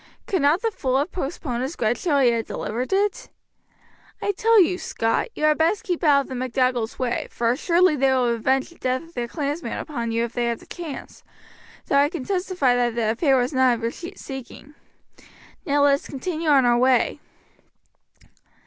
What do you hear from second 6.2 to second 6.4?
of the